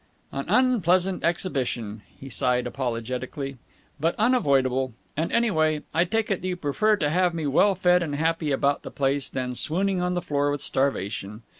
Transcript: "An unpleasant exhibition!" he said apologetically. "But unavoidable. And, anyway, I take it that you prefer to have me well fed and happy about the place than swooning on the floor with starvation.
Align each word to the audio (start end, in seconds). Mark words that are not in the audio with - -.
"An 0.31 0.45
unpleasant 0.49 1.23
exhibition!" 1.23 2.01
he 2.19 2.27
said 2.27 2.65
apologetically. 2.65 3.59
"But 3.99 4.15
unavoidable. 4.17 4.93
And, 5.15 5.31
anyway, 5.31 5.83
I 5.93 6.05
take 6.05 6.31
it 6.31 6.41
that 6.41 6.47
you 6.47 6.55
prefer 6.55 6.95
to 6.95 7.09
have 7.11 7.35
me 7.35 7.45
well 7.45 7.75
fed 7.75 8.01
and 8.01 8.15
happy 8.15 8.51
about 8.51 8.81
the 8.81 8.89
place 8.89 9.29
than 9.29 9.53
swooning 9.53 10.01
on 10.01 10.15
the 10.15 10.21
floor 10.23 10.49
with 10.49 10.61
starvation. 10.61 11.43